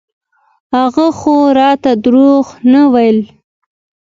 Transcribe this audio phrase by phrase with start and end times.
[0.75, 3.19] هغه خو راته دروغ نه ويل.